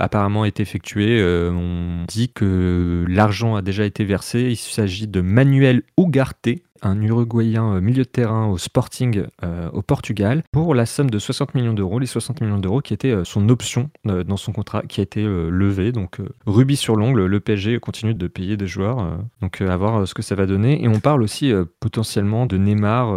apparemment 0.00 0.44
est 0.44 0.60
effectuée. 0.60 1.22
On 1.22 2.04
dit 2.06 2.30
que 2.30 3.04
l'argent 3.08 3.56
a 3.56 3.62
déjà 3.62 3.84
été 3.84 4.04
versé. 4.04 4.48
Il 4.50 4.56
s'agit 4.56 4.99
de 5.06 5.20
Manuel 5.20 5.82
Ugarte, 5.98 6.48
un 6.82 7.00
Uruguayen 7.02 7.74
euh, 7.74 7.80
milieu 7.80 8.04
de 8.04 8.08
terrain 8.08 8.46
au 8.46 8.58
Sporting 8.58 9.24
euh, 9.44 9.70
au 9.72 9.82
Portugal, 9.82 10.42
pour 10.52 10.74
la 10.74 10.86
somme 10.86 11.10
de 11.10 11.18
60 11.18 11.54
millions 11.54 11.72
d'euros. 11.72 11.98
Les 11.98 12.06
60 12.06 12.40
millions 12.40 12.58
d'euros 12.58 12.80
qui 12.80 12.94
étaient 12.94 13.10
euh, 13.10 13.24
son 13.24 13.48
option 13.48 13.90
dans 14.04 14.36
son 14.36 14.52
contrat, 14.52 14.82
qui 14.82 15.00
a 15.00 15.02
été 15.02 15.22
euh, 15.22 15.50
levée. 15.50 15.92
Donc, 15.92 16.18
rubis 16.46 16.76
sur 16.76 16.96
l'ongle, 16.96 17.26
le 17.26 17.40
PSG 17.40 17.78
continue 17.80 18.14
de 18.14 18.26
payer 18.28 18.56
des 18.56 18.66
joueurs. 18.66 19.18
donc, 19.40 19.60
à 19.60 19.76
voir 19.76 20.06
ce 20.06 20.14
que 20.14 20.22
ça 20.22 20.34
va 20.34 20.46
donner. 20.46 20.82
Et 20.82 20.88
on 20.88 21.00
parle 21.00 21.22
aussi 21.22 21.52
potentiellement 21.80 22.46
de 22.46 22.56
Neymar 22.56 23.16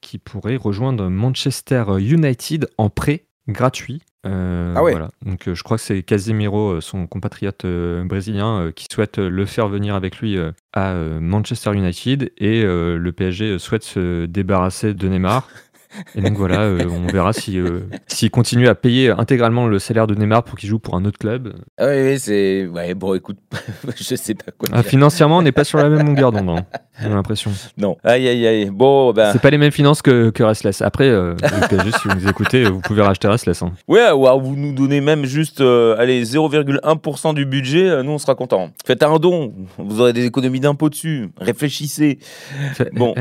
qui 0.00 0.18
pourrait 0.18 0.56
rejoindre 0.56 1.08
Manchester 1.08 1.84
United 1.98 2.68
en 2.78 2.90
prêt 2.90 3.26
gratuit. 3.48 4.02
Euh, 4.24 4.74
Ah 4.76 4.82
ouais. 4.82 4.92
voilà. 4.92 5.10
Donc 5.24 5.48
euh, 5.48 5.54
je 5.54 5.62
crois 5.62 5.76
que 5.78 5.82
c'est 5.82 6.02
Casemiro, 6.02 6.74
euh, 6.74 6.80
son 6.80 7.06
compatriote 7.06 7.66
brésilien, 8.04 8.70
qui 8.74 8.86
souhaite 8.90 9.18
le 9.18 9.46
faire 9.46 9.68
venir 9.68 9.94
avec 9.94 10.18
lui 10.18 10.38
à 10.72 10.94
Manchester 10.94 11.72
United 11.74 12.32
et 12.38 12.62
le 12.62 13.10
PSG 13.10 13.58
souhaite 13.58 13.82
se 13.84 14.26
débarrasser 14.26 14.94
de 14.94 15.08
Neymar. 15.08 15.48
Et 16.14 16.20
donc 16.22 16.34
voilà, 16.36 16.60
euh, 16.60 16.86
on 16.90 17.06
verra 17.10 17.32
si 17.32 17.58
euh, 17.58 17.80
s'il 18.06 18.30
continue 18.30 18.68
à 18.68 18.74
payer 18.74 19.10
intégralement 19.10 19.66
le 19.66 19.78
salaire 19.78 20.06
de 20.06 20.14
Neymar 20.14 20.42
pour 20.44 20.56
qu'il 20.58 20.68
joue 20.68 20.78
pour 20.78 20.94
un 20.94 21.04
autre 21.04 21.18
club. 21.18 21.54
Ah 21.78 21.86
oui, 21.88 22.02
oui, 22.02 22.18
c'est. 22.18 22.66
Ouais, 22.66 22.94
bon, 22.94 23.14
écoute, 23.14 23.36
je 23.96 24.14
sais 24.14 24.34
pas 24.34 24.52
quoi. 24.56 24.68
Ah, 24.72 24.82
financièrement, 24.82 25.38
on 25.38 25.42
n'est 25.42 25.52
pas 25.52 25.64
sur 25.64 25.78
la 25.78 25.88
même 25.88 26.06
longueur 26.06 26.32
d'onde, 26.32 26.48
hein, 26.50 26.64
j'ai 27.02 27.08
l'impression. 27.08 27.50
Non. 27.76 27.96
Aïe, 28.04 28.26
aïe, 28.28 28.46
aïe. 28.46 28.70
Bon, 28.70 29.12
ben. 29.12 29.32
C'est 29.32 29.40
pas 29.42 29.50
les 29.50 29.58
mêmes 29.58 29.70
finances 29.72 30.02
que, 30.02 30.30
que 30.30 30.42
Restless. 30.42 30.82
Après, 30.82 31.08
euh, 31.08 31.34
PSG, 31.68 31.90
si 31.92 32.08
vous 32.08 32.14
nous 32.14 32.28
écoutez, 32.28 32.64
vous 32.64 32.80
pouvez 32.80 33.02
racheter 33.02 33.28
Restless. 33.28 33.62
hein. 33.62 33.72
Ouais, 33.88 34.10
ou 34.12 34.26
alors 34.26 34.40
vous 34.40 34.56
nous 34.56 34.72
donnez 34.72 35.00
même 35.00 35.24
juste 35.24 35.60
euh, 35.60 35.96
allez 35.98 36.24
0,1% 36.24 37.34
du 37.34 37.44
budget, 37.44 37.88
euh, 37.88 38.02
nous 38.02 38.12
on 38.12 38.18
sera 38.18 38.34
content. 38.34 38.70
Faites 38.86 39.02
un 39.02 39.18
don, 39.18 39.52
vous 39.78 40.00
aurez 40.00 40.12
des 40.12 40.24
économies 40.24 40.60
d'impôts 40.60 40.88
dessus. 40.90 41.30
Réfléchissez. 41.38 42.18
Fait- 42.74 42.90
Bon. 42.94 43.14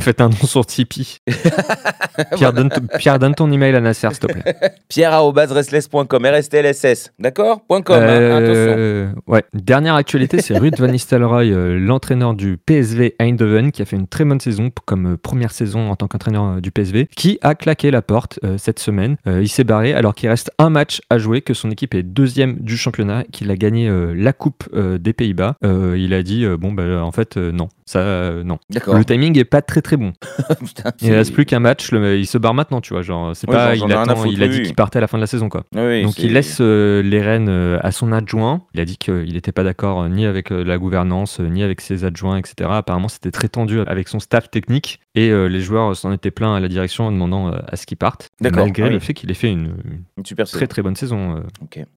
Faites 0.00 0.20
un 0.20 0.28
don 0.28 0.46
sur 0.46 0.64
Tipeee. 0.66 1.18
Pierre, 2.36 2.52
donne, 2.52 2.68
t- 2.70 2.80
Pierre, 2.98 3.18
donne 3.18 3.34
ton 3.34 3.50
email 3.50 3.74
à 3.74 3.80
Nasser, 3.80 4.08
s'il 4.10 4.18
te 4.20 4.26
plaît. 4.26 4.54
Pierre@restless.com, 4.88 6.24
RSTLSS, 6.26 7.12
d'accord 7.18 7.60
Point 7.66 7.82
.com. 7.82 7.96
hein, 7.96 8.36
attention. 8.36 8.54
Euh, 8.54 9.08
ouais. 9.26 9.44
Dernière 9.54 9.94
actualité, 9.94 10.40
c'est 10.40 10.56
Ruud 10.58 10.74
van 10.78 10.88
Nistelrooy, 10.88 11.52
euh, 11.52 11.78
l'entraîneur 11.78 12.34
du 12.34 12.56
PSV 12.56 13.14
Eindhoven, 13.18 13.72
qui 13.72 13.82
a 13.82 13.84
fait 13.84 13.96
une 13.96 14.06
très 14.06 14.24
bonne 14.24 14.40
saison 14.40 14.70
comme 14.84 15.14
euh, 15.14 15.16
première 15.16 15.50
saison 15.52 15.90
en 15.90 15.96
tant 15.96 16.06
qu'entraîneur 16.08 16.44
euh, 16.56 16.60
du 16.60 16.70
PSV, 16.70 17.06
qui 17.16 17.38
a 17.42 17.54
claqué 17.54 17.90
la 17.90 18.02
porte 18.02 18.38
euh, 18.44 18.56
cette 18.58 18.78
semaine. 18.78 19.16
Il 19.26 19.48
s'est 19.48 19.64
barré 19.64 19.92
alors 19.94 20.14
qu'il 20.14 20.28
reste 20.28 20.50
un 20.58 20.70
match 20.70 21.00
à 21.10 21.18
jouer, 21.18 21.42
que 21.42 21.54
son 21.54 21.70
équipe 21.70 21.94
est 21.94 22.02
deuxième 22.02 22.54
du 22.58 22.76
championnat, 22.76 23.24
qu'il 23.32 23.50
a 23.50 23.56
gagné 23.56 23.90
la 24.14 24.32
Coupe 24.32 24.64
des 24.74 25.12
Pays-Bas. 25.12 25.56
Il 25.62 26.14
a 26.14 26.22
dit 26.22 26.46
bon 26.58 26.72
bah 26.72 27.02
en 27.02 27.12
fait 27.12 27.36
non, 27.36 27.68
ça 27.86 28.32
non. 28.44 28.58
Le 28.70 29.04
timing 29.04 29.38
est 29.38 29.44
pas 29.44 29.62
très 29.62 29.82
très 29.82 29.96
bon. 29.96 30.12
Putain, 30.64 30.92
Il 31.00 31.08
c'est- 31.08 31.14
reste 31.14 31.32
plus 31.34 31.44
qu'un 31.44 31.60
match, 31.60 31.90
le- 31.92 31.97
il 32.04 32.26
se 32.26 32.38
barre 32.38 32.54
maintenant, 32.54 32.80
tu 32.80 32.92
vois. 32.94 33.02
Genre, 33.02 33.34
c'est 33.34 33.48
Ouais, 33.48 33.54
pas, 33.54 33.74
genre, 33.74 33.88
il, 33.88 33.92
attend, 33.92 34.16
foutre, 34.16 34.32
il 34.32 34.42
a 34.42 34.48
dit 34.48 34.58
oui. 34.58 34.62
qu'il 34.64 34.74
partait 34.74 34.98
à 34.98 35.00
la 35.00 35.06
fin 35.08 35.18
de 35.18 35.22
la 35.22 35.26
saison, 35.26 35.48
quoi. 35.48 35.64
Oui, 35.74 36.02
Donc 36.02 36.18
il 36.18 36.32
laisse 36.32 36.58
euh, 36.60 37.02
les 37.02 37.20
rênes 37.20 37.48
euh, 37.48 37.78
à 37.82 37.90
son 37.92 38.12
adjoint. 38.12 38.62
Il 38.74 38.80
a 38.80 38.84
dit 38.84 38.96
qu'il 38.98 39.32
n'était 39.32 39.52
pas 39.52 39.64
d'accord 39.64 40.02
euh, 40.02 40.08
ni 40.08 40.26
avec 40.26 40.50
la 40.50 40.78
gouvernance, 40.78 41.40
ni 41.40 41.62
avec 41.62 41.80
ses 41.80 42.04
adjoints, 42.04 42.36
etc. 42.38 42.68
Apparemment, 42.72 43.08
c'était 43.08 43.30
très 43.30 43.48
tendu 43.48 43.80
avec 43.80 44.08
son 44.08 44.20
staff 44.20 44.50
technique 44.50 45.00
et 45.14 45.30
les 45.30 45.60
joueurs 45.60 45.96
s'en 45.96 46.12
étaient 46.12 46.30
plaints 46.30 46.54
à 46.54 46.60
la 46.60 46.68
direction 46.68 47.06
en 47.06 47.12
demandant 47.12 47.48
à 47.50 47.74
ce 47.76 47.86
qu'ils 47.86 47.96
partent. 47.96 48.28
D'accord, 48.40 48.64
Malgré 48.64 48.84
ah 48.84 48.86
oui. 48.86 48.92
le 48.92 48.98
fait 49.00 49.14
qu'il 49.14 49.30
ait 49.30 49.34
fait 49.34 49.50
une, 49.50 49.72
une 49.84 50.02
Une 50.18 50.24
super 50.24 50.46
très 50.46 50.58
saison. 50.60 50.66
très 50.68 50.82
bonne 50.82 50.94
saison. 50.96 51.42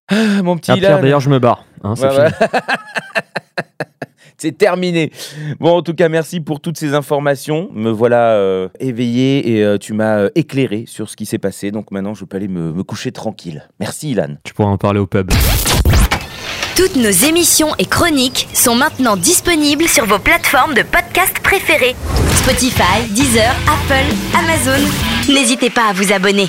Ah, 0.09 0.41
mon 0.43 0.57
petit 0.57 0.71
Ah, 0.71 0.77
Pierre, 0.77 1.01
d'ailleurs, 1.01 1.19
je 1.19 1.29
me 1.29 1.37
barre. 1.39 1.65
hein, 1.83 1.95
c'est 1.95 2.05
Ouais, 2.07 2.11
fini. 2.11 2.49
ouais. 2.53 2.59
C'est 4.41 4.57
terminé. 4.57 5.11
Bon, 5.59 5.77
en 5.77 5.81
tout 5.83 5.93
cas, 5.93 6.09
merci 6.09 6.39
pour 6.39 6.61
toutes 6.61 6.75
ces 6.75 6.95
informations. 6.95 7.69
Me 7.73 7.91
voilà 7.91 8.31
euh, 8.31 8.69
éveillé 8.79 9.51
et 9.51 9.63
euh, 9.63 9.77
tu 9.77 9.93
m'as 9.93 10.17
euh, 10.17 10.29
éclairé 10.33 10.85
sur 10.87 11.07
ce 11.11 11.15
qui 11.15 11.27
s'est 11.27 11.37
passé. 11.37 11.69
Donc 11.69 11.91
maintenant, 11.91 12.15
je 12.15 12.25
peux 12.25 12.37
aller 12.37 12.47
me, 12.47 12.73
me 12.73 12.81
coucher 12.81 13.11
tranquille. 13.11 13.69
Merci, 13.79 14.13
Ilan. 14.13 14.37
Tu 14.43 14.55
pourras 14.55 14.71
en 14.71 14.79
parler 14.79 14.99
au 14.99 15.05
pub. 15.05 15.29
Toutes 16.75 16.95
nos 16.95 17.11
émissions 17.11 17.75
et 17.77 17.85
chroniques 17.85 18.47
sont 18.55 18.73
maintenant 18.73 19.15
disponibles 19.15 19.87
sur 19.87 20.07
vos 20.07 20.17
plateformes 20.17 20.73
de 20.73 20.81
podcast 20.81 21.39
préférées. 21.43 21.95
Spotify, 22.37 23.07
Deezer, 23.11 23.55
Apple, 23.67 24.15
Amazon. 24.35 24.83
N'hésitez 25.31 25.69
pas 25.69 25.89
à 25.89 25.93
vous 25.93 26.11
abonner. 26.11 26.47